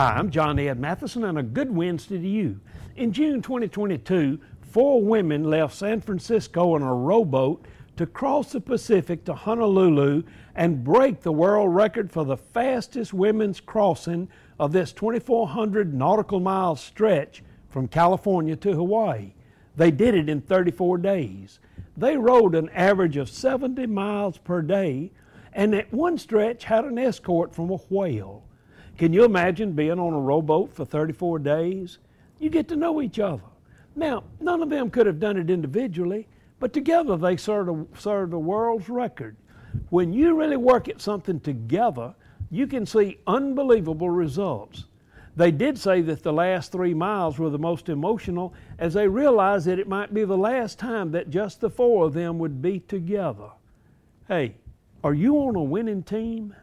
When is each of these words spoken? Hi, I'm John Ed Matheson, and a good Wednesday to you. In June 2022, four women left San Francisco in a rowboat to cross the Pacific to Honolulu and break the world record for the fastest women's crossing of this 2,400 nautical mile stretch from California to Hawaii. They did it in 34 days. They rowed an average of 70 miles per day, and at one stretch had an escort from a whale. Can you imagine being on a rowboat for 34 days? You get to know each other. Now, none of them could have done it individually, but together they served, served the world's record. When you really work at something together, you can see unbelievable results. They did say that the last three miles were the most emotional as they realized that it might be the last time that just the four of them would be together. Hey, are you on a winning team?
Hi, 0.00 0.14
I'm 0.16 0.30
John 0.30 0.58
Ed 0.58 0.80
Matheson, 0.80 1.24
and 1.24 1.36
a 1.36 1.42
good 1.42 1.70
Wednesday 1.70 2.16
to 2.16 2.26
you. 2.26 2.58
In 2.96 3.12
June 3.12 3.42
2022, 3.42 4.40
four 4.62 5.02
women 5.02 5.44
left 5.44 5.74
San 5.74 6.00
Francisco 6.00 6.74
in 6.74 6.80
a 6.80 6.94
rowboat 6.94 7.66
to 7.98 8.06
cross 8.06 8.52
the 8.52 8.62
Pacific 8.62 9.26
to 9.26 9.34
Honolulu 9.34 10.22
and 10.54 10.82
break 10.82 11.20
the 11.20 11.32
world 11.32 11.74
record 11.74 12.10
for 12.10 12.24
the 12.24 12.38
fastest 12.38 13.12
women's 13.12 13.60
crossing 13.60 14.30
of 14.58 14.72
this 14.72 14.94
2,400 14.94 15.92
nautical 15.92 16.40
mile 16.40 16.76
stretch 16.76 17.42
from 17.68 17.86
California 17.86 18.56
to 18.56 18.72
Hawaii. 18.72 19.34
They 19.76 19.90
did 19.90 20.14
it 20.14 20.30
in 20.30 20.40
34 20.40 20.96
days. 20.96 21.60
They 21.94 22.16
rowed 22.16 22.54
an 22.54 22.70
average 22.70 23.18
of 23.18 23.28
70 23.28 23.86
miles 23.88 24.38
per 24.38 24.62
day, 24.62 25.12
and 25.52 25.74
at 25.74 25.92
one 25.92 26.16
stretch 26.16 26.64
had 26.64 26.86
an 26.86 26.96
escort 26.96 27.54
from 27.54 27.68
a 27.68 27.76
whale. 27.90 28.46
Can 28.98 29.12
you 29.12 29.24
imagine 29.24 29.72
being 29.72 29.98
on 29.98 30.12
a 30.12 30.20
rowboat 30.20 30.74
for 30.74 30.84
34 30.84 31.38
days? 31.38 31.98
You 32.38 32.50
get 32.50 32.68
to 32.68 32.76
know 32.76 33.00
each 33.00 33.18
other. 33.18 33.42
Now, 33.96 34.24
none 34.40 34.62
of 34.62 34.70
them 34.70 34.90
could 34.90 35.06
have 35.06 35.20
done 35.20 35.36
it 35.36 35.50
individually, 35.50 36.26
but 36.58 36.72
together 36.72 37.16
they 37.16 37.36
served, 37.36 37.98
served 37.98 38.32
the 38.32 38.38
world's 38.38 38.88
record. 38.88 39.36
When 39.90 40.12
you 40.12 40.36
really 40.36 40.56
work 40.56 40.88
at 40.88 41.00
something 41.00 41.40
together, 41.40 42.14
you 42.50 42.66
can 42.66 42.86
see 42.86 43.18
unbelievable 43.26 44.10
results. 44.10 44.84
They 45.36 45.50
did 45.50 45.78
say 45.78 46.02
that 46.02 46.22
the 46.22 46.32
last 46.32 46.72
three 46.72 46.92
miles 46.92 47.38
were 47.38 47.50
the 47.50 47.58
most 47.58 47.88
emotional 47.88 48.52
as 48.78 48.94
they 48.94 49.06
realized 49.06 49.66
that 49.66 49.78
it 49.78 49.88
might 49.88 50.12
be 50.12 50.24
the 50.24 50.36
last 50.36 50.78
time 50.78 51.12
that 51.12 51.30
just 51.30 51.60
the 51.60 51.70
four 51.70 52.06
of 52.06 52.12
them 52.12 52.38
would 52.38 52.60
be 52.60 52.80
together. 52.80 53.50
Hey, 54.28 54.56
are 55.02 55.14
you 55.14 55.36
on 55.36 55.56
a 55.56 55.62
winning 55.62 56.02
team? 56.02 56.54